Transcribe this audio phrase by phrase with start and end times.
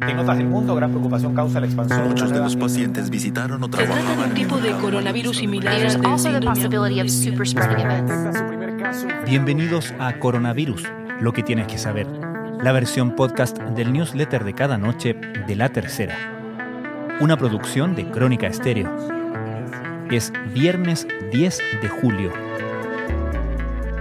[0.00, 2.08] En otras del mundo, gran preocupación causa la expansión.
[2.08, 5.76] Muchos de los pacientes visitaron o Se trata de un tipo de coronavirus similar.
[9.24, 10.82] Bienvenidos a Coronavirus,
[11.20, 12.08] lo que tienes que saber,
[12.60, 16.16] la versión podcast del newsletter de cada noche de La Tercera.
[17.20, 18.92] Una producción de Crónica Estéreo.
[20.10, 22.32] Es viernes 10 de julio.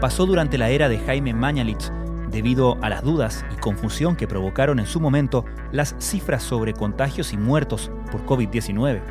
[0.01, 1.91] Pasó durante la era de Jaime Mañalich
[2.33, 7.31] debido a las dudas y confusión que provocaron en su momento las cifras sobre contagios
[7.31, 9.01] y muertos por COVID-19.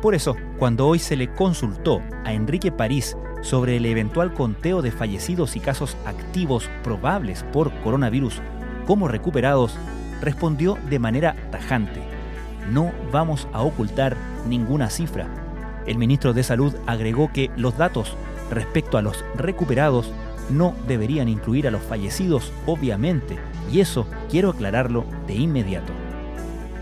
[0.00, 4.92] Por eso, cuando hoy se le consultó a Enrique París sobre el eventual conteo de
[4.92, 8.40] fallecidos y casos activos probables por coronavirus
[8.86, 9.76] como recuperados,
[10.20, 12.00] respondió de manera tajante.
[12.70, 14.16] No vamos a ocultar
[14.48, 15.26] ninguna cifra.
[15.86, 18.16] El ministro de Salud agregó que los datos
[18.50, 20.12] respecto a los recuperados
[20.50, 23.38] no deberían incluir a los fallecidos, obviamente,
[23.70, 25.92] y eso quiero aclararlo de inmediato.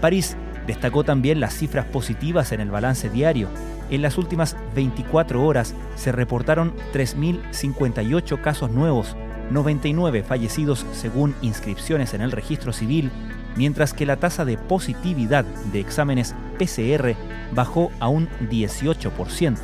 [0.01, 0.37] París
[0.67, 3.49] destacó también las cifras positivas en el balance diario.
[3.91, 9.17] En las últimas 24 horas se reportaron 3.058 casos nuevos,
[9.51, 13.11] 99 fallecidos según inscripciones en el registro civil,
[13.57, 17.17] mientras que la tasa de positividad de exámenes PCR
[17.52, 19.57] bajó a un 18%.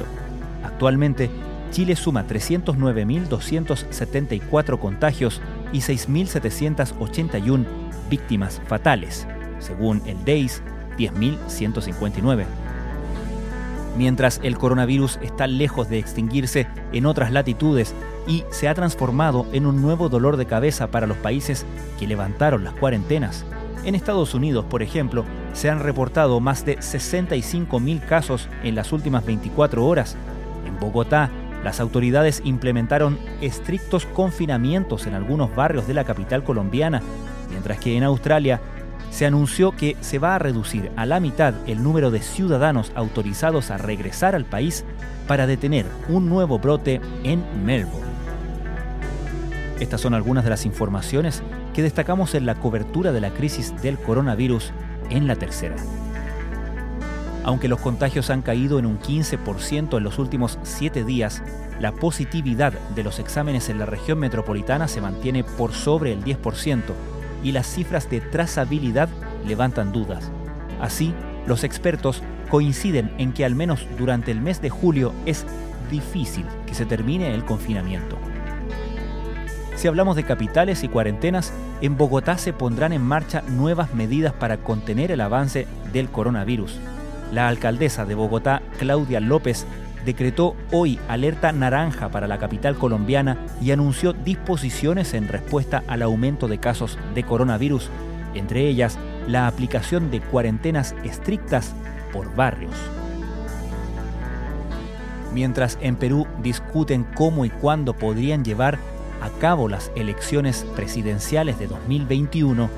[0.64, 1.30] Actualmente,
[1.76, 5.42] Chile suma 309.274 contagios
[5.74, 7.66] y 6.781
[8.08, 10.62] víctimas fatales, según el DEIS
[10.96, 12.46] 10.159.
[13.98, 17.94] Mientras el coronavirus está lejos de extinguirse en otras latitudes
[18.26, 21.66] y se ha transformado en un nuevo dolor de cabeza para los países
[21.98, 23.44] que levantaron las cuarentenas,
[23.84, 29.26] en Estados Unidos, por ejemplo, se han reportado más de 65.000 casos en las últimas
[29.26, 30.16] 24 horas.
[30.64, 31.30] En Bogotá,
[31.64, 37.02] las autoridades implementaron estrictos confinamientos en algunos barrios de la capital colombiana,
[37.50, 38.60] mientras que en Australia
[39.10, 43.70] se anunció que se va a reducir a la mitad el número de ciudadanos autorizados
[43.70, 44.84] a regresar al país
[45.26, 48.06] para detener un nuevo brote en Melbourne.
[49.80, 51.42] Estas son algunas de las informaciones
[51.74, 54.72] que destacamos en la cobertura de la crisis del coronavirus
[55.10, 55.76] en la tercera.
[57.46, 61.44] Aunque los contagios han caído en un 15% en los últimos 7 días,
[61.78, 66.82] la positividad de los exámenes en la región metropolitana se mantiene por sobre el 10%
[67.44, 69.08] y las cifras de trazabilidad
[69.46, 70.32] levantan dudas.
[70.80, 71.14] Así,
[71.46, 72.20] los expertos
[72.50, 75.46] coinciden en que al menos durante el mes de julio es
[75.88, 78.18] difícil que se termine el confinamiento.
[79.76, 84.56] Si hablamos de capitales y cuarentenas, en Bogotá se pondrán en marcha nuevas medidas para
[84.56, 86.80] contener el avance del coronavirus.
[87.32, 89.66] La alcaldesa de Bogotá, Claudia López,
[90.04, 96.46] decretó hoy alerta naranja para la capital colombiana y anunció disposiciones en respuesta al aumento
[96.46, 97.90] de casos de coronavirus,
[98.34, 101.74] entre ellas la aplicación de cuarentenas estrictas
[102.12, 102.74] por barrios.
[105.34, 108.78] Mientras en Perú discuten cómo y cuándo podrían llevar
[109.20, 112.70] a cabo las elecciones presidenciales de 2021,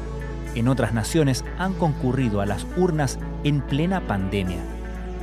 [0.59, 4.59] en otras naciones han concurrido a las urnas en plena pandemia.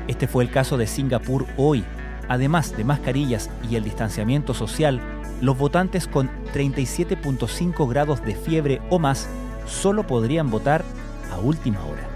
[0.07, 1.84] Este fue el caso de Singapur hoy.
[2.28, 5.00] Además de mascarillas y el distanciamiento social,
[5.41, 9.28] los votantes con 37.5 grados de fiebre o más
[9.68, 10.84] solo podrían votar
[11.31, 12.07] a última hora.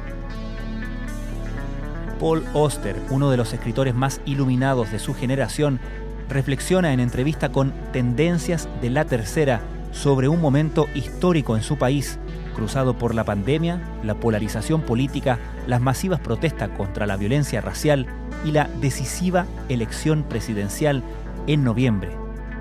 [2.19, 5.79] Paul Oster, uno de los escritores más iluminados de su generación,
[6.27, 12.19] reflexiona en entrevista con Tendencias de la Tercera sobre un momento histórico en su país,
[12.49, 18.07] cruzado por la pandemia, la polarización política, las masivas protestas contra la violencia racial
[18.45, 21.03] y la decisiva elección presidencial
[21.47, 22.11] en noviembre.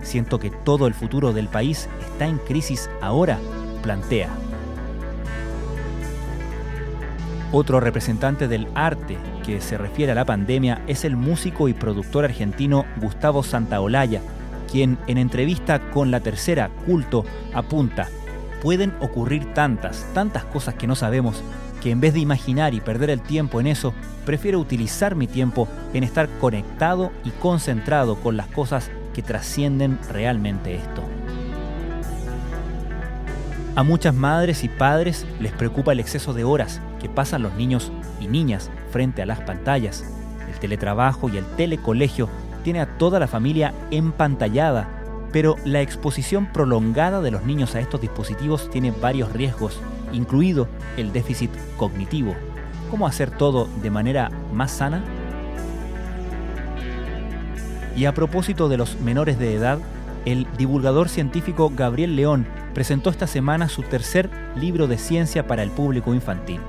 [0.02, 3.38] Siento que todo el futuro del país está en crisis ahora,
[3.82, 4.30] plantea.
[7.50, 12.26] Otro representante del arte que se refiere a la pandemia es el músico y productor
[12.26, 14.20] argentino Gustavo Santaolalla,
[14.70, 18.08] quien en entrevista con la tercera culto apunta,
[18.62, 21.42] pueden ocurrir tantas, tantas cosas que no sabemos,
[21.80, 23.94] que en vez de imaginar y perder el tiempo en eso,
[24.24, 30.74] prefiero utilizar mi tiempo en estar conectado y concentrado con las cosas que trascienden realmente
[30.74, 31.02] esto.
[33.76, 37.92] A muchas madres y padres les preocupa el exceso de horas que pasan los niños
[38.20, 40.04] y niñas frente a las pantallas.
[40.52, 42.28] El teletrabajo y el telecolegio
[42.64, 44.88] tiene a toda la familia empantallada,
[45.32, 49.80] pero la exposición prolongada de los niños a estos dispositivos tiene varios riesgos,
[50.12, 52.34] incluido el déficit cognitivo.
[52.90, 55.04] ¿Cómo hacer todo de manera más sana?
[57.96, 59.78] Y a propósito de los menores de edad,
[60.24, 65.70] el divulgador científico Gabriel León presentó esta semana su tercer libro de ciencia para el
[65.70, 66.60] público infantil.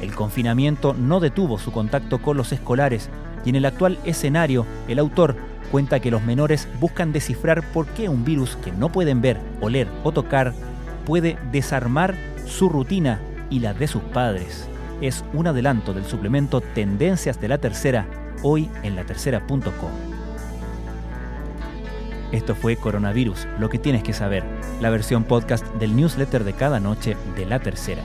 [0.00, 3.10] El confinamiento no detuvo su contacto con los escolares
[3.44, 5.36] y en el actual escenario el autor
[5.68, 9.88] cuenta que los menores buscan descifrar por qué un virus que no pueden ver, oler
[10.02, 10.54] o tocar
[11.04, 12.14] puede desarmar
[12.46, 13.20] su rutina
[13.50, 14.68] y la de sus padres.
[15.00, 18.06] Es un adelanto del suplemento Tendencias de la Tercera,
[18.42, 19.90] hoy en latercera.com.
[22.32, 24.44] Esto fue Coronavirus, lo que tienes que saber,
[24.80, 28.02] la versión podcast del newsletter de cada noche de La Tercera.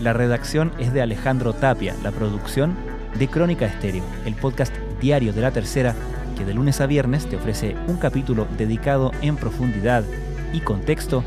[0.00, 2.74] La redacción es de Alejandro Tapia, la producción
[3.16, 5.94] de Crónica Estéreo, el podcast diario de La Tercera
[6.34, 10.04] que de lunes a viernes te ofrece un capítulo dedicado en profundidad
[10.52, 11.24] y contexto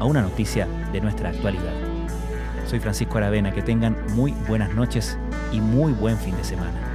[0.00, 1.72] a una noticia de nuestra actualidad.
[2.66, 5.18] Soy Francisco Aravena, que tengan muy buenas noches
[5.52, 6.93] y muy buen fin de semana.